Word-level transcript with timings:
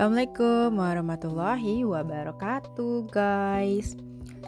Assalamualaikum 0.00 0.80
warahmatullahi 0.80 1.84
wabarakatuh 1.84 3.12
guys. 3.12 4.00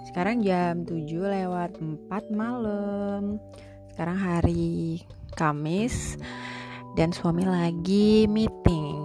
Sekarang 0.09 0.41
jam 0.41 0.81
7 0.89 1.05
lewat 1.05 1.77
4 1.77 2.09
malam. 2.33 3.37
Sekarang 3.93 4.17
hari 4.17 5.05
Kamis 5.37 6.17
Dan 6.97 7.13
suami 7.13 7.45
lagi 7.45 8.25
meeting. 8.25 9.05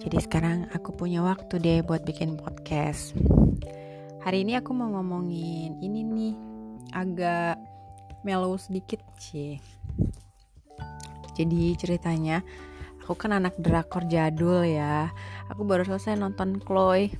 Jadi 0.00 0.16
sekarang 0.16 0.64
aku 0.72 0.96
punya 0.96 1.20
waktu 1.20 1.60
deh 1.60 1.84
buat 1.84 2.08
bikin 2.08 2.40
podcast. 2.40 3.12
Hari 4.24 4.48
ini 4.48 4.56
aku 4.56 4.72
mau 4.72 4.88
ngomongin 4.96 5.76
ini 5.84 6.00
nih 6.00 6.34
Agak 6.96 7.60
mellow 8.24 8.56
sedikit 8.56 9.04
sih. 9.20 9.60
Jadi 11.36 11.76
ceritanya 11.76 12.40
Aku 13.06 13.14
kan 13.14 13.30
anak 13.30 13.54
drakor 13.62 14.02
jadul 14.10 14.66
ya. 14.66 15.14
Aku 15.46 15.62
baru 15.62 15.86
selesai 15.86 16.18
nonton 16.18 16.58
Chloe. 16.58 17.14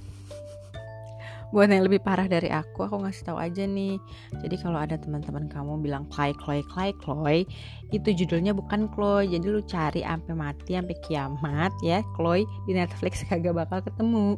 Buat 1.54 1.70
yang 1.70 1.86
lebih 1.86 2.02
parah 2.02 2.26
dari 2.26 2.50
aku, 2.50 2.90
aku 2.90 3.06
ngasih 3.06 3.30
tahu 3.30 3.38
aja 3.38 3.62
nih. 3.70 3.94
Jadi 4.42 4.58
kalau 4.58 4.82
ada 4.82 4.98
teman-teman 4.98 5.46
kamu 5.46 5.78
bilang 5.78 6.02
Chloe, 6.10 6.34
Chloe, 6.42 6.66
Chloe, 6.66 6.90
Chloe, 6.98 7.46
itu 7.94 8.08
judulnya 8.18 8.50
bukan 8.50 8.90
Chloe. 8.90 9.30
Jadi 9.30 9.46
lu 9.46 9.62
cari 9.62 10.02
sampai 10.02 10.34
mati, 10.34 10.74
sampai 10.74 10.98
kiamat 11.06 11.70
ya. 11.86 12.02
Chloe 12.18 12.42
di 12.66 12.74
Netflix 12.74 13.22
kagak 13.30 13.54
bakal 13.54 13.78
ketemu. 13.86 14.34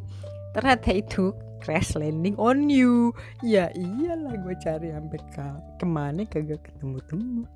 Ternyata 0.53 0.89
itu 0.93 1.33
Crash 1.65 1.97
Landing 1.97 2.37
on 2.37 2.69
You. 2.69 3.09
Ya 3.41 3.73
iyalah 3.73 4.37
gue 4.37 4.53
cari 4.61 4.93
sampai 4.93 5.19
ke 5.33 5.45
ke 5.81 5.85
mana 5.89 6.29
kagak 6.29 6.61
ketemu-temu 6.61 7.49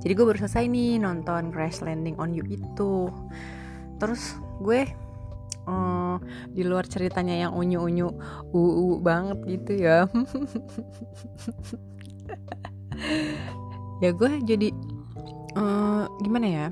jadi 0.00 0.12
gue 0.12 0.24
baru 0.24 0.38
selesai 0.44 0.68
nih 0.68 1.00
nonton 1.00 1.50
Crash 1.50 1.82
Landing 1.82 2.16
on 2.18 2.32
You 2.34 2.44
itu. 2.46 3.10
Terus 3.96 4.36
gue 4.62 4.86
uh, 5.66 6.16
di 6.50 6.62
luar 6.64 6.86
ceritanya 6.88 7.48
yang 7.48 7.52
unyu-unyu 7.54 8.08
uu 8.54 8.98
banget 9.02 9.38
gitu 9.46 9.72
ya. 9.76 9.98
Ya 13.96 14.12
gue 14.12 14.28
jadi 14.44 14.76
uh, 15.56 16.04
gimana 16.20 16.46
ya? 16.48 16.66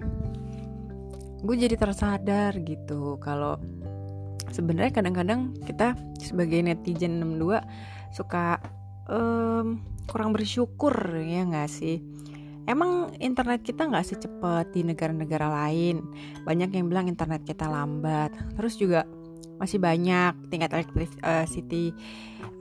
Gue 1.40 1.56
jadi 1.56 1.72
tersadar 1.76 2.52
gitu 2.60 3.16
kalau 3.16 3.56
sebenarnya 4.52 4.92
kadang-kadang 4.92 5.56
kita 5.64 5.96
sebagai 6.20 6.60
netizen 6.60 7.16
62 7.20 7.64
suka 8.12 8.60
um, 9.08 9.80
kurang 10.06 10.36
bersyukur 10.36 10.94
ya 11.24 11.48
nggak 11.48 11.66
sih 11.66 12.04
Emang 12.64 13.12
internet 13.20 13.60
kita 13.60 13.84
nggak 13.84 14.08
secepat 14.08 14.72
di 14.72 14.80
negara-negara 14.84 15.52
lain. 15.52 16.00
Banyak 16.48 16.72
yang 16.72 16.88
bilang 16.88 17.06
internet 17.12 17.44
kita 17.44 17.68
lambat. 17.68 18.32
Terus 18.56 18.80
juga 18.80 19.04
masih 19.60 19.78
banyak 19.78 20.50
tingkat 20.50 20.72
electricity 20.72 21.94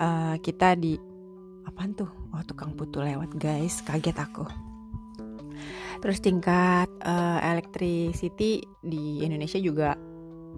uh, 0.04 0.36
kita 0.44 0.76
di 0.76 1.00
apa 1.64 1.88
tuh? 1.95 2.12
Oh 2.36 2.44
tukang 2.44 2.76
putu 2.76 3.00
lewat 3.00 3.32
guys, 3.40 3.80
kaget 3.88 4.20
aku. 4.20 4.44
Terus 6.04 6.20
tingkat 6.20 6.92
uh, 7.08 7.40
electricity 7.40 8.60
di 8.84 9.23
Indonesia 9.23 9.56
juga 9.56 9.95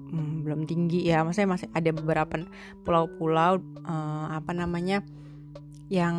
hmm, 0.10 0.42
belum 0.42 0.66
tinggi 0.66 1.06
ya. 1.06 1.22
Maksudnya 1.22 1.54
masih 1.54 1.70
ada 1.70 1.90
beberapa 1.94 2.42
pulau-pulau 2.82 3.62
uh, 3.86 4.28
apa 4.34 4.52
namanya 4.58 5.06
yang 5.94 6.18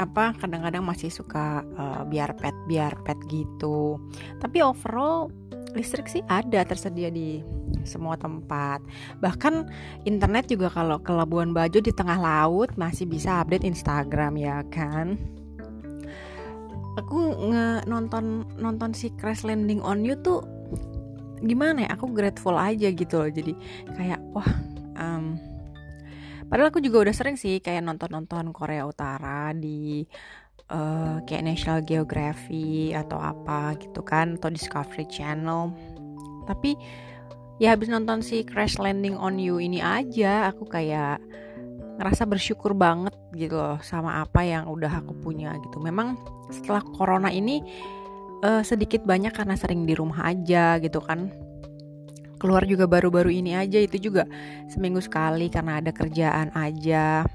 apa 0.00 0.32
kadang-kadang 0.40 0.80
masih 0.80 1.12
suka 1.12 1.60
uh, 1.76 2.02
biar 2.08 2.32
pet 2.40 2.56
biar 2.64 2.96
pet 3.04 3.20
gitu. 3.28 4.00
Tapi 4.40 4.64
overall 4.64 5.28
listrik 5.76 6.10
sih 6.10 6.24
ada 6.26 6.64
tersedia 6.64 7.12
di 7.12 7.44
semua 7.86 8.18
tempat. 8.18 8.82
Bahkan 9.22 9.68
internet 10.08 10.50
juga 10.50 10.72
kalau 10.72 10.98
ke 10.98 11.12
Labuan 11.12 11.54
Bajo 11.54 11.78
di 11.78 11.92
tengah 11.94 12.18
laut 12.18 12.74
masih 12.74 13.06
bisa 13.06 13.44
update 13.44 13.62
Instagram 13.62 14.40
ya 14.40 14.64
kan? 14.72 15.20
Aku 16.98 17.36
nge 17.52 17.86
nonton 17.86 18.44
nonton 18.58 18.90
si 18.92 19.14
Crash 19.14 19.46
Landing 19.46 19.80
on 19.80 20.02
You 20.02 20.18
tuh 20.18 20.42
gimana 21.40 21.86
ya? 21.86 21.88
Aku 21.96 22.10
grateful 22.10 22.58
aja 22.58 22.90
gitu 22.90 23.14
loh. 23.24 23.30
Jadi 23.30 23.54
kayak 23.94 24.20
wah 24.34 24.50
um, 25.00 25.39
Padahal 26.50 26.74
aku 26.74 26.82
juga 26.82 27.06
udah 27.06 27.14
sering 27.14 27.38
sih 27.38 27.62
kayak 27.62 27.86
nonton-nonton 27.86 28.50
Korea 28.50 28.82
Utara 28.82 29.54
di 29.54 30.02
uh, 30.66 31.22
kayak 31.22 31.46
National 31.46 31.78
Geography 31.86 32.90
atau 32.90 33.22
apa 33.22 33.78
gitu 33.78 34.02
kan 34.02 34.34
atau 34.34 34.50
Discovery 34.50 35.06
Channel. 35.06 35.70
Tapi 36.50 36.74
ya 37.62 37.78
habis 37.78 37.86
nonton 37.86 38.18
si 38.18 38.42
Crash 38.42 38.82
Landing 38.82 39.14
on 39.14 39.38
You 39.38 39.62
ini 39.62 39.78
aja 39.78 40.50
aku 40.50 40.66
kayak 40.66 41.22
ngerasa 42.02 42.26
bersyukur 42.26 42.74
banget 42.74 43.14
gitu 43.38 43.54
loh 43.54 43.78
sama 43.86 44.18
apa 44.18 44.42
yang 44.42 44.66
udah 44.66 44.90
aku 44.90 45.14
punya 45.22 45.54
gitu. 45.62 45.78
Memang 45.78 46.18
setelah 46.50 46.82
corona 46.82 47.30
ini 47.30 47.62
uh, 48.42 48.66
sedikit 48.66 49.06
banyak 49.06 49.30
karena 49.30 49.54
sering 49.54 49.86
di 49.86 49.94
rumah 49.94 50.26
aja 50.34 50.82
gitu 50.82 50.98
kan 50.98 51.30
keluar 52.40 52.64
juga 52.64 52.88
baru-baru 52.88 53.28
ini 53.44 53.52
aja 53.52 53.76
itu 53.76 54.00
juga 54.00 54.24
seminggu 54.72 55.04
sekali 55.04 55.52
karena 55.52 55.78
ada 55.78 55.92
kerjaan 55.92 56.50
aja. 56.56 57.28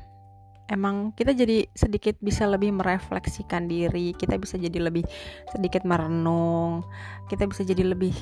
Emang 0.65 1.13
kita 1.13 1.37
jadi 1.37 1.69
sedikit 1.77 2.17
bisa 2.25 2.49
lebih 2.49 2.73
merefleksikan 2.73 3.69
diri 3.69 4.17
kita 4.17 4.41
bisa 4.41 4.57
jadi 4.57 4.89
lebih 4.89 5.05
sedikit 5.53 5.85
merenung 5.85 6.81
kita 7.29 7.45
bisa 7.45 7.61
jadi 7.61 7.85
lebih 7.93 8.17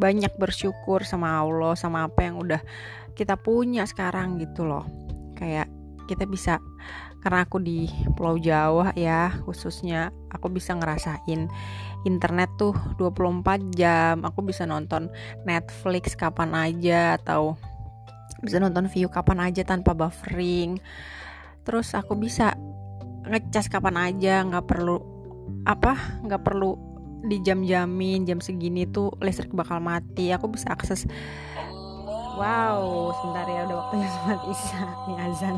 banyak 0.00 0.32
bersyukur 0.40 1.04
sama 1.04 1.44
Allah 1.44 1.76
sama 1.76 2.08
apa 2.08 2.24
yang 2.24 2.40
udah 2.40 2.64
kita 3.12 3.36
punya 3.36 3.84
sekarang 3.84 4.40
gitu 4.40 4.64
loh. 4.64 4.88
Kayak 5.36 5.68
kita 6.08 6.24
bisa 6.24 6.56
karena 7.20 7.42
aku 7.42 7.58
di 7.58 7.90
Pulau 8.14 8.38
Jawa 8.38 8.94
ya 8.94 9.34
khususnya 9.42 10.14
aku 10.30 10.46
bisa 10.46 10.78
ngerasain 10.78 11.50
internet 12.06 12.48
tuh 12.54 12.72
24 13.02 13.74
jam. 13.74 14.22
Aku 14.22 14.46
bisa 14.46 14.62
nonton 14.64 15.10
Netflix 15.42 16.14
kapan 16.14 16.54
aja 16.54 17.18
atau 17.18 17.58
bisa 18.40 18.62
nonton 18.62 18.86
view 18.86 19.10
kapan 19.10 19.42
aja 19.42 19.66
tanpa 19.66 19.92
buffering. 19.92 20.78
Terus 21.66 21.92
aku 21.98 22.14
bisa 22.14 22.54
ngecas 23.26 23.66
kapan 23.66 23.98
aja 23.98 24.46
nggak 24.46 24.70
perlu 24.70 25.02
apa 25.66 26.22
nggak 26.22 26.46
perlu 26.46 26.78
di 27.26 27.42
jam-jamin 27.42 28.22
jam 28.22 28.38
segini 28.38 28.86
tuh 28.86 29.10
listrik 29.18 29.50
bakal 29.50 29.82
mati. 29.82 30.30
Aku 30.30 30.46
bisa 30.46 30.70
akses. 30.70 31.10
Wow 32.38 33.10
sebentar 33.18 33.48
ya 33.48 33.64
udah 33.66 33.76
waktunya 33.82 34.08
sholat 34.14 34.40
isya 34.46 34.80
nih 35.10 35.18
azan. 35.26 35.56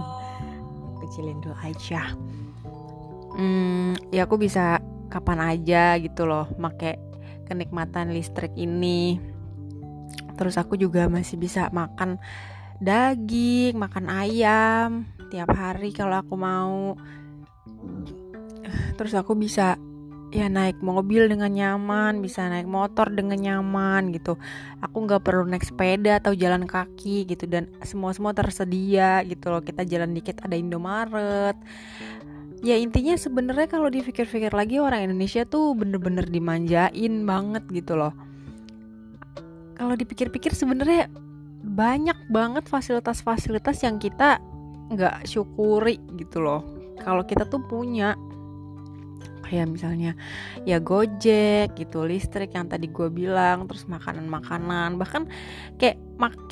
Kecilin 1.05 1.39
dulu 1.45 1.57
aja. 1.61 2.03
Hmm, 3.39 3.95
ya 4.11 4.25
aku 4.25 4.41
bisa 4.41 4.81
kapan 5.09 5.41
aja 5.41 5.97
gitu 5.99 6.29
loh 6.29 6.49
make 6.61 7.01
kenikmatan 7.49 8.13
listrik 8.13 8.53
ini. 8.55 9.17
Terus 10.37 10.55
aku 10.61 10.79
juga 10.79 11.09
masih 11.11 11.41
bisa 11.41 11.67
makan 11.73 12.21
daging 12.79 13.75
makan 13.75 14.07
ayam 14.07 14.89
tiap 15.33 15.51
hari 15.57 15.91
kalau 15.91 16.21
aku 16.21 16.35
mau. 16.39 16.95
Terus 18.95 19.17
aku 19.17 19.35
bisa 19.35 19.81
ya 20.29 20.45
naik 20.45 20.85
mobil 20.85 21.25
dengan 21.25 21.49
nyaman 21.49 22.21
bisa 22.21 22.45
naik 22.53 22.69
motor 22.69 23.09
dengan 23.09 23.41
nyaman 23.41 24.13
gitu. 24.13 24.37
Aku 24.85 25.09
nggak 25.09 25.25
perlu 25.25 25.49
naik 25.49 25.65
sepeda 25.65 26.21
atau 26.21 26.37
jalan 26.37 26.69
kaki 26.69 27.25
gitu 27.25 27.49
dan 27.49 27.73
semua 27.81 28.13
semua 28.13 28.37
tersedia 28.37 29.25
gitu 29.25 29.49
loh. 29.49 29.65
Kita 29.65 29.83
jalan 29.89 30.13
dikit 30.13 30.45
ada 30.45 30.55
Indomaret 30.55 31.57
ya 32.63 32.75
intinya 32.75 33.15
sebenarnya 33.15 33.71
kalau 33.71 33.87
dipikir-pikir 33.87 34.51
lagi 34.51 34.83
orang 34.83 35.07
Indonesia 35.07 35.47
tuh 35.47 35.79
bener-bener 35.79 36.27
dimanjain 36.27 37.23
banget 37.23 37.65
gitu 37.71 37.95
loh. 37.95 38.15
Kalau 39.79 39.95
dipikir-pikir 39.95 40.59
sebenarnya 40.59 41.07
banyak 41.63 42.19
banget 42.35 42.67
fasilitas-fasilitas 42.67 43.87
yang 43.87 44.03
kita 44.03 44.43
nggak 44.91 45.23
syukuri 45.29 46.03
gitu 46.19 46.43
loh. 46.43 46.67
Kalau 46.99 47.23
kita 47.23 47.47
tuh 47.47 47.63
punya 47.63 48.19
kayak 49.49 49.71
misalnya 49.71 50.13
ya 50.69 50.77
gojek 50.77 51.73
gitu 51.73 52.05
listrik 52.05 52.53
yang 52.53 52.69
tadi 52.69 52.85
gue 52.85 53.09
bilang 53.09 53.65
terus 53.65 53.89
makanan-makanan 53.89 55.01
bahkan 55.01 55.25
kayak 55.81 55.97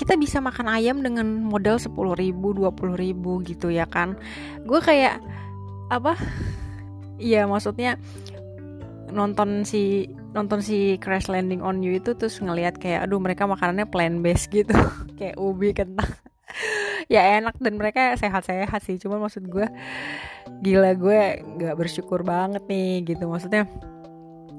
kita 0.00 0.16
bisa 0.16 0.40
makan 0.40 0.64
ayam 0.72 1.04
dengan 1.04 1.28
modal 1.44 1.76
sepuluh 1.76 2.16
ribu 2.16 2.56
dua 2.56 2.72
ribu 2.96 3.44
gitu 3.44 3.68
ya 3.68 3.84
kan. 3.84 4.16
Gue 4.64 4.80
kayak 4.80 5.20
apa? 5.88 6.18
Ya 7.16 7.48
maksudnya 7.48 7.96
nonton 9.10 9.62
si 9.62 10.10
nonton 10.36 10.60
si 10.60 11.00
Crash 11.00 11.32
Landing 11.32 11.64
on 11.64 11.80
You 11.80 11.96
itu 11.96 12.12
terus 12.12 12.36
ngelihat 12.42 12.76
kayak 12.76 13.08
aduh 13.08 13.22
mereka 13.22 13.48
makanannya 13.48 13.88
plant 13.88 14.20
based 14.20 14.52
gitu. 14.52 14.74
Kayak 15.18 15.36
ubi 15.40 15.72
kentang. 15.72 16.10
Ya 17.06 17.38
enak 17.38 17.54
dan 17.62 17.78
mereka 17.78 18.18
sehat-sehat 18.18 18.82
sih. 18.82 18.98
Cuma 18.98 19.22
maksud 19.22 19.46
gue 19.46 19.70
gila 20.58 20.90
gue 20.98 21.38
nggak 21.38 21.78
bersyukur 21.78 22.26
banget 22.26 22.66
nih 22.66 23.14
gitu. 23.14 23.30
Maksudnya 23.30 23.70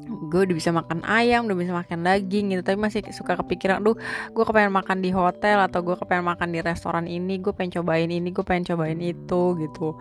gue 0.08 0.42
udah 0.48 0.56
bisa 0.56 0.72
makan 0.72 1.04
ayam 1.04 1.44
udah 1.44 1.58
bisa 1.60 1.76
makan 1.76 2.08
daging 2.08 2.56
gitu. 2.56 2.64
Tapi 2.64 2.80
masih 2.80 3.04
suka 3.12 3.36
kepikiran 3.36 3.84
duh 3.84 4.00
gue 4.32 4.44
kepengen 4.48 4.72
makan 4.72 5.04
di 5.04 5.12
hotel 5.12 5.60
atau 5.60 5.84
gue 5.84 6.00
kepengen 6.00 6.24
makan 6.24 6.56
di 6.56 6.64
restoran 6.64 7.04
ini 7.04 7.36
gue 7.44 7.52
pengen 7.52 7.84
cobain 7.84 8.08
ini 8.08 8.32
gue 8.32 8.46
pengen 8.48 8.64
cobain 8.72 9.00
itu 9.04 9.44
gitu 9.60 10.00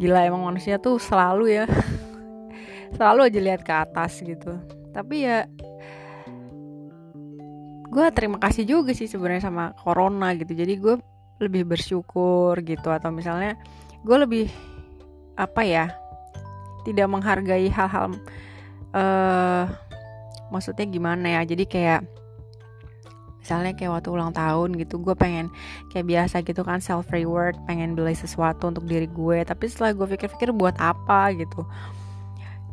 gila 0.00 0.24
emang 0.24 0.48
manusia 0.48 0.80
tuh 0.80 0.96
selalu 0.96 1.60
ya. 1.60 1.64
Selalu 2.96 3.28
aja 3.28 3.38
lihat 3.38 3.62
ke 3.62 3.70
atas 3.70 4.24
gitu. 4.24 4.56
Tapi 4.96 5.28
ya 5.28 5.44
gue 7.90 8.06
terima 8.16 8.40
kasih 8.40 8.64
juga 8.64 8.96
sih 8.96 9.06
sebenarnya 9.06 9.52
sama 9.52 9.76
corona 9.76 10.32
gitu. 10.32 10.56
Jadi 10.56 10.80
gue 10.80 10.96
lebih 11.44 11.68
bersyukur 11.68 12.56
gitu. 12.64 12.88
Atau 12.88 13.12
misalnya 13.12 13.60
gue 14.00 14.16
lebih 14.16 14.46
apa 15.36 15.62
ya 15.68 15.92
tidak 16.88 17.06
menghargai 17.12 17.68
hal-hal 17.68 18.16
uh, 18.96 19.68
maksudnya 20.48 20.88
gimana 20.88 21.38
ya. 21.38 21.44
Jadi 21.44 21.68
kayak 21.68 22.00
misalnya 23.40 23.72
kayak 23.72 24.00
waktu 24.00 24.08
ulang 24.12 24.32
tahun 24.36 24.76
gitu 24.76 25.00
gue 25.00 25.16
pengen 25.16 25.48
kayak 25.88 26.06
biasa 26.06 26.44
gitu 26.44 26.60
kan 26.60 26.78
self 26.84 27.08
reward 27.08 27.56
pengen 27.64 27.96
beli 27.96 28.12
sesuatu 28.12 28.68
untuk 28.68 28.84
diri 28.84 29.08
gue. 29.08 29.42
Tapi 29.42 29.64
setelah 29.66 29.96
gue 29.96 30.06
pikir-pikir 30.16 30.52
buat 30.52 30.76
apa 30.76 31.32
gitu? 31.34 31.64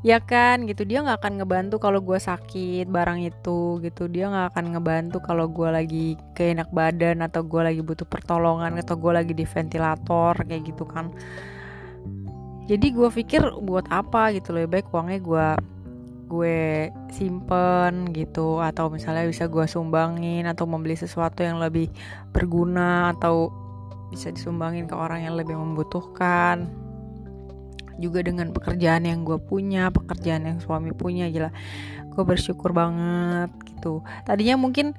Ya 0.05 0.21
kan 0.21 0.69
gitu. 0.69 0.85
Dia 0.85 1.01
nggak 1.01 1.23
akan 1.23 1.33
ngebantu 1.41 1.81
kalau 1.81 1.99
gue 2.03 2.19
sakit 2.21 2.85
barang 2.85 3.19
itu 3.23 3.81
gitu. 3.81 4.05
Dia 4.11 4.29
nggak 4.29 4.47
akan 4.53 4.65
ngebantu 4.77 5.17
kalau 5.23 5.49
gue 5.49 5.69
lagi 5.71 6.07
keenak 6.37 6.69
badan 6.69 7.25
atau 7.25 7.41
gue 7.41 7.61
lagi 7.63 7.81
butuh 7.81 8.05
pertolongan 8.05 8.77
atau 8.77 8.93
gue 8.99 9.11
lagi 9.15 9.33
di 9.33 9.47
ventilator 9.47 10.37
kayak 10.45 10.63
gitu 10.69 10.85
kan. 10.85 11.09
Jadi 12.67 12.87
gue 12.91 13.07
pikir 13.07 13.41
buat 13.63 13.87
apa 13.87 14.35
gitu 14.35 14.51
lebih 14.51 14.79
baik 14.79 14.91
uangnya 14.91 15.19
gue 15.23 15.47
gue 16.27 16.91
simpen 17.15 18.11
gitu 18.11 18.59
atau 18.59 18.91
misalnya 18.91 19.23
bisa 19.23 19.47
gue 19.47 19.63
sumbangin 19.63 20.43
atau 20.43 20.67
membeli 20.67 20.99
sesuatu 20.99 21.41
yang 21.41 21.63
lebih 21.63 21.87
berguna 22.35 23.15
atau 23.15 23.49
bisa 24.11 24.31
disumbangin 24.31 24.87
ke 24.87 24.95
orang 24.95 25.23
yang 25.23 25.35
lebih 25.39 25.55
membutuhkan. 25.55 26.67
Juga 27.97 28.21
dengan 28.21 28.53
pekerjaan 28.53 29.09
yang 29.09 29.25
gue 29.25 29.41
punya 29.41 29.89
pekerjaan 29.89 30.45
yang 30.45 30.59
suami 30.61 30.93
punya 30.93 31.31
gila. 31.33 31.49
Gue 32.13 32.23
bersyukur 32.27 32.69
banget 32.75 33.49
gitu. 33.65 34.05
Tadinya 34.27 34.59
mungkin 34.59 34.93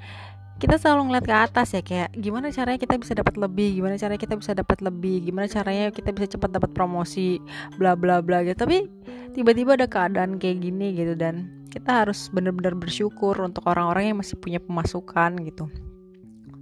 kita 0.58 0.74
selalu 0.74 1.10
ngeliat 1.14 1.26
ke 1.26 1.34
atas 1.38 1.68
ya 1.70 1.82
kayak 1.86 2.10
gimana 2.18 2.50
caranya 2.50 2.82
kita 2.82 2.98
bisa 2.98 3.14
dapat 3.14 3.38
lebih 3.38 3.78
gimana 3.78 3.94
caranya 3.94 4.18
kita 4.18 4.34
bisa 4.34 4.52
dapat 4.58 4.78
lebih 4.82 5.16
gimana 5.22 5.46
caranya 5.46 5.94
kita 5.94 6.10
bisa 6.10 6.34
cepat 6.34 6.50
dapat 6.50 6.70
promosi 6.74 7.38
bla 7.78 7.94
bla 7.94 8.18
bla 8.18 8.42
gitu. 8.42 8.58
Tapi 8.66 8.90
tiba-tiba 9.38 9.78
ada 9.78 9.86
keadaan 9.86 10.42
kayak 10.42 10.66
gini 10.66 10.98
gitu 10.98 11.14
dan 11.14 11.46
kita 11.70 12.02
harus 12.02 12.26
benar-benar 12.34 12.74
bersyukur 12.74 13.38
untuk 13.38 13.70
orang-orang 13.70 14.10
yang 14.10 14.18
masih 14.18 14.34
punya 14.34 14.58
pemasukan 14.58 15.38
gitu. 15.46 15.70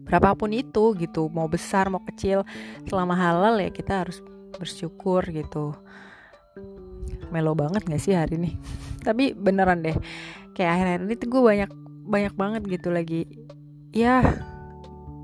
Berapapun 0.05 0.53
itu 0.53 0.93
gitu 1.01 1.33
mau 1.33 1.49
besar 1.49 1.89
mau 1.89 2.05
kecil 2.05 2.45
selama 2.85 3.17
halal 3.17 3.57
ya 3.57 3.73
kita 3.73 4.05
harus 4.05 4.21
bersyukur 4.61 5.25
gitu. 5.33 5.73
Melo 7.33 7.57
banget 7.57 7.89
gak 7.89 8.03
sih 8.05 8.13
hari 8.13 8.37
ini? 8.37 8.61
Tapi 9.09 9.33
beneran 9.33 9.81
deh 9.81 9.97
kayak 10.53 10.69
akhir-akhir 10.69 11.01
ini 11.09 11.15
tuh 11.17 11.29
gue 11.33 11.43
banyak 11.43 11.71
banyak 12.07 12.35
banget 12.37 12.63
gitu 12.69 12.89
lagi 12.93 13.25
ya 13.97 14.21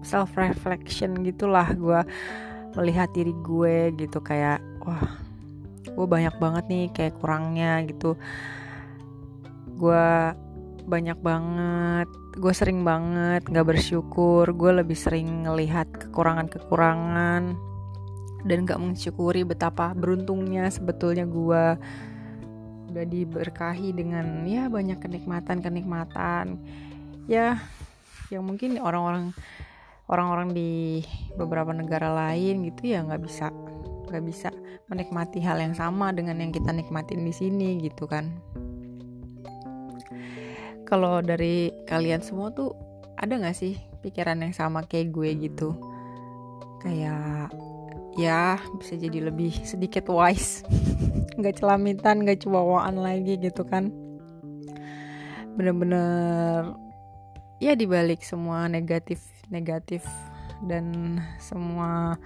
self 0.00 0.32
reflection 0.40 1.20
gitulah 1.20 1.68
gue 1.76 2.00
melihat 2.80 3.12
diri 3.12 3.36
gue 3.44 3.92
gitu 4.00 4.24
kayak 4.24 4.64
wah 4.80 5.04
gue 5.84 6.06
banyak 6.08 6.32
banget 6.40 6.64
nih 6.72 6.86
kayak 6.88 7.14
kurangnya 7.20 7.84
gitu. 7.84 8.16
Gue 9.76 10.32
banyak 10.88 11.20
banget 11.20 12.08
gue 12.32 12.52
sering 12.56 12.80
banget 12.80 13.44
nggak 13.44 13.76
bersyukur 13.76 14.48
gue 14.56 14.72
lebih 14.80 14.96
sering 14.96 15.44
ngelihat 15.44 15.84
kekurangan 15.92 16.48
kekurangan 16.48 17.54
dan 18.42 18.58
gak 18.66 18.80
mensyukuri 18.82 19.46
betapa 19.46 19.94
beruntungnya 19.94 20.66
sebetulnya 20.72 21.28
gue 21.28 21.64
udah 22.90 23.06
diberkahi 23.06 23.94
dengan 23.94 24.42
ya 24.48 24.66
banyak 24.66 24.98
kenikmatan 24.98 25.62
kenikmatan 25.62 26.58
ya 27.30 27.62
yang 28.32 28.48
mungkin 28.48 28.80
orang-orang 28.80 29.36
orang-orang 30.08 30.52
di 30.52 31.00
beberapa 31.36 31.70
negara 31.72 32.12
lain 32.12 32.68
gitu 32.68 32.92
ya 32.92 33.04
nggak 33.04 33.22
bisa 33.22 33.52
nggak 34.12 34.24
bisa 34.28 34.52
menikmati 34.92 35.40
hal 35.40 35.56
yang 35.56 35.72
sama 35.72 36.12
dengan 36.12 36.36
yang 36.36 36.52
kita 36.52 36.68
nikmatin 36.68 37.24
di 37.24 37.32
sini 37.32 37.80
gitu 37.80 38.04
kan. 38.04 38.28
Kalau 40.84 41.24
dari 41.24 41.72
kalian 41.88 42.20
semua 42.20 42.52
tuh 42.52 42.76
ada 43.16 43.32
nggak 43.32 43.56
sih 43.56 43.80
pikiran 44.04 44.44
yang 44.44 44.52
sama 44.52 44.84
kayak 44.84 45.16
gue 45.16 45.48
gitu? 45.48 45.72
Kayak 46.84 47.48
ya 48.20 48.60
bisa 48.76 49.00
jadi 49.00 49.32
lebih 49.32 49.56
sedikit 49.64 50.12
wise 50.12 50.68
nggak 51.40 51.56
celamitan 51.56 52.28
nggak 52.28 52.44
cubawaan 52.44 53.00
lagi 53.00 53.40
gitu 53.40 53.64
kan. 53.64 53.88
Bener-bener 55.56 56.76
ya 57.62 57.78
dibalik 57.78 58.26
semua 58.26 58.66
negatif 58.66 59.22
negatif 59.54 60.02
dan 60.66 61.18
semua 61.38 62.18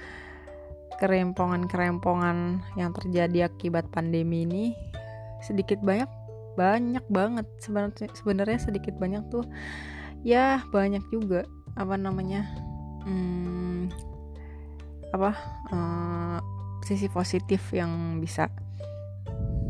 kerempongan-kerempongan 0.96 2.64
yang 2.80 2.96
terjadi 2.96 3.52
akibat 3.52 3.84
pandemi 3.92 4.48
ini 4.48 4.72
sedikit 5.44 5.76
banyak 5.84 6.08
banyak 6.56 7.04
banget. 7.12 7.44
Sebenarnya 7.60 8.08
sebenarnya 8.16 8.58
sedikit 8.64 8.96
banyak 8.96 9.28
tuh 9.28 9.44
ya 10.24 10.64
banyak 10.72 11.04
juga. 11.12 11.44
Apa 11.76 12.00
namanya? 12.00 12.48
Hmm, 13.04 13.92
apa 15.12 15.36
uh, 15.68 16.40
sisi 16.80 17.12
positif 17.12 17.60
yang 17.76 18.24
bisa 18.24 18.48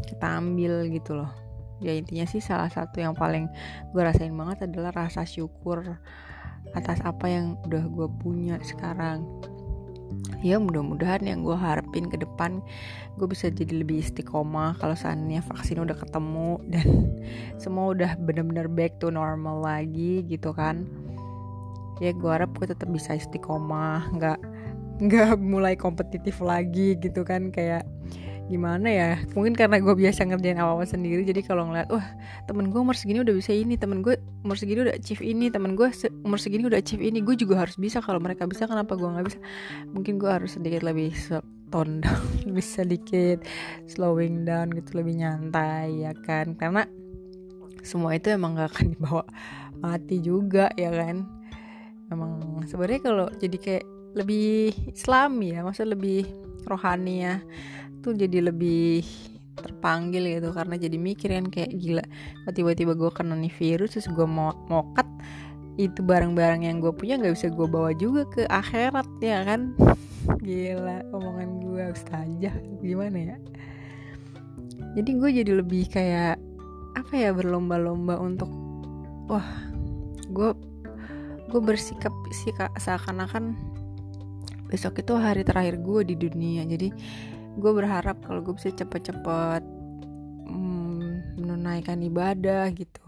kita 0.07 0.39
ambil 0.39 0.87
gitu 0.95 1.19
loh 1.19 1.46
ya 1.81 1.93
intinya 1.93 2.25
sih 2.25 2.41
salah 2.41 2.73
satu 2.73 3.05
yang 3.05 3.13
paling 3.13 3.51
gue 3.93 4.03
rasain 4.03 4.33
banget 4.33 4.65
adalah 4.65 4.93
rasa 4.95 5.29
syukur 5.29 5.85
atas 6.75 6.99
apa 7.05 7.29
yang 7.31 7.55
udah 7.69 7.85
gue 7.87 8.09
punya 8.21 8.57
sekarang. 8.65 9.25
Ya 10.41 10.61
mudah-mudahan 10.61 11.25
yang 11.27 11.43
gue 11.43 11.57
harapin 11.57 12.07
ke 12.07 12.21
depan 12.21 12.63
gue 13.17 13.27
bisa 13.27 13.49
jadi 13.49 13.83
lebih 13.83 14.05
istiqomah 14.05 14.77
kalau 14.77 14.93
seandainya 14.93 15.41
vaksin 15.43 15.81
udah 15.81 15.97
ketemu 15.97 16.61
dan 16.69 16.87
semua 17.63 17.97
udah 17.97 18.15
bener-bener 18.21 18.69
back 18.69 19.01
to 19.01 19.09
normal 19.13 19.65
lagi 19.65 20.25
gitu 20.27 20.53
kan. 20.53 20.85
Ya 22.01 22.13
gue 22.13 22.29
harap 22.29 22.53
gue 22.61 22.69
tetap 22.69 22.89
bisa 22.93 23.17
istiqomah 23.17 24.13
nggak 24.17 24.39
nggak 24.97 25.37
mulai 25.41 25.77
kompetitif 25.77 26.41
lagi 26.41 26.97
gitu 26.97 27.21
kan 27.21 27.53
kayak 27.53 27.85
gimana 28.47 28.87
ya? 28.87 29.11
Mungkin 29.35 29.59
karena 29.59 29.83
gue 29.83 29.95
biasa 29.95 30.23
ngerjain 30.27 30.59
apa-apa 30.59 30.87
sendiri 30.87 31.27
jadi 31.27 31.43
kalau 31.43 31.67
ngeliat 31.67 31.91
wah 31.91 32.07
temen 32.47 32.71
gue 32.71 32.79
umur 32.79 32.95
segini 32.95 33.23
udah 33.27 33.35
bisa 33.35 33.51
ini 33.51 33.75
temen 33.75 34.07
gue 34.07 34.15
umur 34.47 34.55
segini 34.55 34.87
udah 34.87 34.95
achieve 34.95 35.23
ini 35.27 35.51
temen 35.51 35.75
gue 35.75 35.91
se 35.91 36.07
umur 36.23 36.39
segini 36.39 36.67
udah 36.71 36.79
achieve 36.79 37.03
ini 37.03 37.19
gue 37.23 37.35
juga 37.35 37.67
harus 37.67 37.75
bisa 37.75 37.99
kalau 37.99 38.23
mereka 38.23 38.47
bisa 38.47 38.71
kenapa 38.71 38.95
gue 38.95 39.07
nggak 39.07 39.27
bisa? 39.27 39.39
Mungkin 39.91 40.23
gue 40.23 40.31
harus 40.31 40.55
sedikit 40.55 40.87
lebih 40.87 41.11
tone 41.75 42.01
lebih 42.49 42.65
sedikit 42.65 43.43
slowing 43.91 44.47
down 44.47 44.71
gitu 44.71 45.03
lebih 45.03 45.27
nyantai 45.27 46.07
ya 46.07 46.15
kan? 46.15 46.55
Karena 46.55 46.87
semua 47.83 48.15
itu 48.19 48.31
emang 48.35 48.59
gak 48.59 48.75
akan 48.75 48.87
dibawa 48.95 49.25
mati 49.83 50.23
juga 50.23 50.71
ya 50.79 50.95
kan? 50.95 51.27
Emang 52.15 52.63
sebenarnya 52.71 53.01
kalau 53.03 53.27
jadi 53.35 53.59
kayak 53.59 53.87
lebih 54.17 54.73
Islami 54.95 55.53
ya 55.53 55.61
maksudnya 55.61 55.93
lebih 55.93 56.25
rohani 56.65 57.29
ya 57.29 57.37
tuh 58.07 58.15
jadi 58.15 58.39
lebih 58.47 59.03
terpanggil 59.57 60.39
gitu 60.39 60.55
karena 60.55 60.79
jadi 60.79 60.97
mikir 61.01 61.33
kan 61.33 61.49
kayak 61.51 61.73
gila 61.81 62.05
tiba-tiba 62.53 62.93
gue 62.95 63.11
kena 63.11 63.35
nih 63.35 63.51
virus 63.51 63.99
terus 63.99 64.09
gue 64.13 64.29
mau 64.29 64.55
mokat 64.71 65.09
itu 65.77 66.01
barang-barang 66.01 66.65
yang 66.65 66.81
gue 66.81 66.93
punya 66.93 67.21
nggak 67.21 67.37
bisa 67.37 67.53
gue 67.53 67.69
bawa 67.69 67.93
juga 67.93 68.25
ke 68.33 68.49
akhirat 68.49 69.05
ya 69.21 69.45
kan? 69.45 69.77
Gila 70.47 71.05
omongan 71.13 71.61
gue 71.61 71.85
aja 71.93 72.51
gimana 72.81 73.19
ya? 73.35 73.37
Jadi 74.97 75.11
gue 75.21 75.31
jadi 75.45 75.53
lebih 75.61 75.85
kayak 75.93 76.41
apa 76.97 77.13
ya 77.13 77.37
berlomba-lomba 77.37 78.17
untuk 78.17 78.49
wah 79.29 79.45
gue 80.33 80.57
gue 81.53 81.61
bersikap 81.61 82.13
sih 82.33 82.57
seakan-akan 82.81 83.53
besok 84.73 85.05
itu 85.05 85.13
hari 85.13 85.45
terakhir 85.45 85.77
gue 85.85 86.09
di 86.09 86.17
dunia. 86.17 86.65
Jadi 86.65 86.89
gue 87.57 87.73
berharap 87.73 88.21
kalau 88.21 88.45
gue 88.45 88.55
bisa 88.55 88.69
cepet-cepet 88.73 89.63
hmm, 90.47 91.41
menunaikan 91.41 92.05
ibadah 92.05 92.69
gitu. 92.77 93.03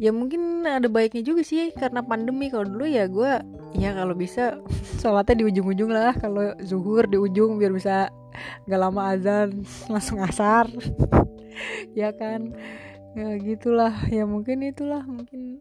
Ya 0.00 0.08
mungkin 0.10 0.64
ada 0.64 0.88
baiknya 0.88 1.20
juga 1.22 1.44
sih 1.44 1.70
karena 1.76 2.00
pandemi. 2.00 2.48
Kalau 2.48 2.64
dulu 2.64 2.88
ya 2.88 3.04
gue 3.06 3.42
ya 3.76 3.90
kalau 3.92 4.14
bisa 4.16 4.58
sholatnya 5.02 5.42
di 5.42 5.44
ujung-ujung 5.52 5.90
lah. 5.90 6.14
Kalau 6.16 6.56
zuhur 6.62 7.04
di 7.10 7.18
ujung 7.20 7.58
biar 7.60 7.74
bisa 7.74 8.08
gak 8.66 8.80
lama 8.80 9.12
azan 9.12 9.62
langsung 9.92 10.22
asar. 10.22 10.66
Ya 11.92 12.16
kan? 12.16 12.56
Ya 13.12 13.36
gitulah. 13.36 13.92
Ya 14.08 14.24
mungkin 14.24 14.64
itulah. 14.64 15.04
Mungkin 15.04 15.60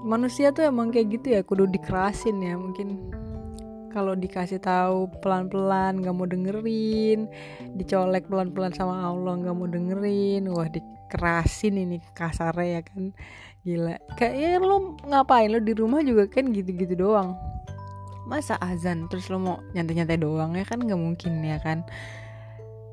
manusia 0.00 0.48
tuh 0.48 0.64
emang 0.64 0.88
kayak 0.88 1.20
gitu 1.20 1.36
ya 1.36 1.44
kudu 1.44 1.68
dikerasin 1.68 2.40
ya. 2.40 2.56
Mungkin 2.56 3.12
kalau 3.90 4.14
dikasih 4.14 4.62
tahu 4.62 5.10
pelan-pelan 5.20 6.00
gak 6.00 6.14
mau 6.14 6.24
dengerin 6.24 7.26
dicolek 7.74 8.30
pelan-pelan 8.30 8.70
sama 8.70 9.02
Allah 9.02 9.36
gak 9.42 9.56
mau 9.58 9.66
dengerin 9.66 10.46
wah 10.50 10.70
dikerasin 10.70 11.74
ini 11.74 11.98
kasarnya 12.14 12.80
ya 12.80 12.82
kan. 12.86 13.10
Gila. 13.60 14.00
Kayaknya 14.16 14.50
lo 14.64 14.96
ngapain? 15.04 15.52
Lo 15.52 15.60
di 15.60 15.76
rumah 15.76 16.00
juga 16.00 16.24
kan 16.30 16.48
gitu-gitu 16.48 16.96
doang. 16.96 17.36
Masa 18.24 18.56
azan? 18.56 19.10
Terus 19.12 19.28
lo 19.28 19.36
mau 19.36 19.56
nyantai-nyantai 19.76 20.16
doang 20.16 20.56
ya 20.56 20.64
kan? 20.64 20.80
Gak 20.80 20.96
mungkin 20.96 21.44
ya 21.44 21.60
kan? 21.60 21.84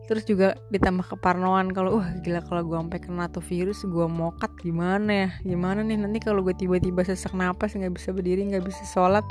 Terus 0.08 0.24
juga 0.24 0.56
ditambah 0.72 1.08
keparnoan. 1.08 1.72
Kalau 1.72 2.00
wah 2.00 2.10
gila 2.24 2.40
kalau 2.44 2.64
gue 2.64 2.80
sampai 2.80 3.00
kena 3.00 3.28
tuh 3.28 3.44
virus 3.44 3.84
gue 3.84 4.08
mokat 4.08 4.52
gimana 4.64 5.28
ya? 5.28 5.30
Gimana 5.44 5.84
nih 5.84 6.00
nanti 6.00 6.20
kalau 6.24 6.44
gue 6.44 6.56
tiba-tiba 6.56 7.04
sesak 7.04 7.36
napas 7.36 7.76
nggak 7.76 7.96
bisa 7.96 8.16
berdiri 8.16 8.48
nggak 8.48 8.64
bisa 8.64 8.84
sholat 8.88 9.24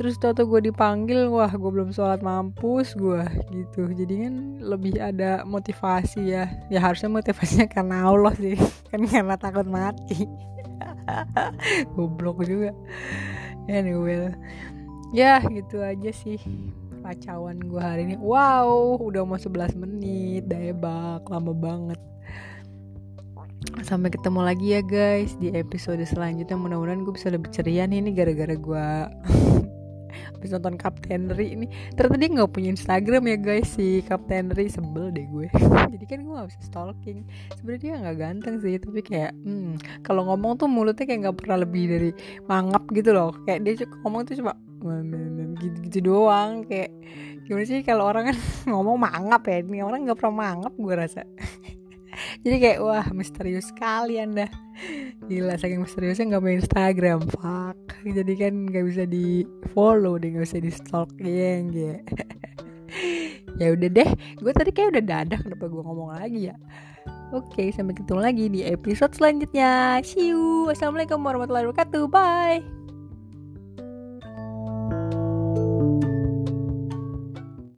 terus 0.00 0.16
tau 0.16 0.32
gue 0.32 0.72
dipanggil 0.72 1.28
wah 1.28 1.52
gue 1.52 1.68
belum 1.68 1.92
sholat 1.92 2.24
mampus 2.24 2.96
gue 2.96 3.20
gitu. 3.52 3.84
Jadi 3.92 4.24
kan 4.24 4.34
lebih 4.64 4.96
ada 4.96 5.44
motivasi 5.44 6.24
ya. 6.24 6.48
Ya 6.72 6.80
harusnya 6.80 7.12
motivasinya 7.12 7.68
karena 7.76 8.08
Allah 8.08 8.32
sih 8.32 8.56
kan 8.88 9.04
karena 9.04 9.36
takut 9.36 9.68
mati. 9.68 10.24
Goblok 11.92 12.40
juga. 12.48 12.72
Anyway 13.68 14.32
ya 15.12 15.42
gitu 15.52 15.84
aja 15.84 16.08
sih 16.16 16.40
kacauan 17.04 17.60
gue 17.60 17.76
hari 17.84 18.08
ini. 18.08 18.16
Wow 18.16 18.96
udah 19.04 19.28
mau 19.28 19.36
11 19.36 19.76
menit 19.76 20.48
debak 20.48 21.28
lama 21.28 21.52
banget. 21.52 22.00
Sampai 23.84 24.08
ketemu 24.08 24.40
lagi 24.48 24.66
ya 24.72 24.80
guys 24.80 25.36
di 25.36 25.52
episode 25.52 26.00
selanjutnya. 26.08 26.56
Mudah-mudahan 26.56 27.04
gue 27.04 27.12
bisa 27.12 27.28
lebih 27.28 27.52
ceria 27.52 27.84
nih 27.84 28.00
ini 28.00 28.16
gara-gara 28.16 28.56
gue 28.56 28.86
habis 30.10 30.50
nonton 30.52 30.74
Captain 30.76 31.30
Ri 31.32 31.56
ini. 31.56 31.66
Ternyata 31.94 32.16
dia 32.20 32.28
nggak 32.30 32.50
punya 32.50 32.68
Instagram 32.74 33.22
ya 33.30 33.36
guys 33.40 33.68
si 33.74 34.02
Captain 34.04 34.50
Ri 34.52 34.66
sebel 34.68 35.10
deh 35.14 35.26
gue. 35.30 35.46
Jadi 35.94 36.04
kan 36.04 36.18
gue 36.26 36.34
gak 36.34 36.48
bisa 36.50 36.60
stalking. 36.66 37.18
Sebenarnya 37.58 37.80
dia 37.80 37.92
nggak 38.02 38.16
ganteng 38.18 38.54
sih 38.60 38.74
tapi 38.78 39.00
kayak 39.00 39.32
hmm, 39.42 40.02
kalau 40.04 40.26
ngomong 40.30 40.58
tuh 40.60 40.68
mulutnya 40.70 41.04
kayak 41.06 41.20
nggak 41.28 41.36
pernah 41.40 41.56
lebih 41.62 41.84
dari 41.90 42.10
mangap 42.46 42.82
gitu 42.92 43.10
loh. 43.14 43.30
Kayak 43.46 43.60
dia 43.66 43.72
ngomong 44.04 44.28
tuh 44.28 44.36
cuma 44.38 44.52
gitu-gitu 45.60 45.98
doang. 46.12 46.64
Kayak 46.66 46.90
gimana 47.46 47.64
sih 47.66 47.80
kalau 47.82 48.04
orang 48.06 48.32
kan 48.32 48.36
ngomong 48.70 48.96
mangap 48.98 49.42
ya? 49.48 49.62
Ini 49.62 49.82
orang 49.82 50.06
nggak 50.06 50.18
pernah 50.18 50.34
mangap 50.34 50.72
gue 50.76 50.94
rasa 50.94 51.22
jadi 52.40 52.56
kayak 52.56 52.78
wah 52.80 53.06
misterius 53.12 53.68
sekali 53.68 54.16
anda 54.16 54.48
gila 55.28 55.60
saking 55.60 55.84
misteriusnya 55.84 56.36
nggak 56.36 56.42
main 56.42 56.60
Instagram 56.60 57.20
fuck 57.28 57.76
jadi 58.02 58.32
kan 58.36 58.54
nggak 58.68 58.84
bisa 58.88 59.04
di 59.04 59.44
follow 59.76 60.16
deh 60.16 60.32
nggak 60.32 60.44
bisa 60.48 60.60
di 60.60 60.72
stalk 60.72 61.12
ya 61.20 61.60
ya 63.60 63.76
udah 63.76 63.88
deh 63.92 64.10
gue 64.40 64.52
tadi 64.56 64.70
kayak 64.72 64.96
udah 64.96 65.04
dadah 65.04 65.40
kenapa 65.44 65.64
gue 65.68 65.82
ngomong 65.84 66.10
lagi 66.16 66.52
ya 66.52 66.56
Oke, 67.30 67.70
sampai 67.70 67.94
ketemu 67.94 68.20
lagi 68.20 68.44
di 68.50 68.60
episode 68.66 69.14
selanjutnya. 69.14 70.02
See 70.02 70.34
you. 70.34 70.66
Assalamualaikum 70.66 71.22
warahmatullahi 71.22 71.70
wabarakatuh. 71.70 72.10
Bye. 72.10 72.79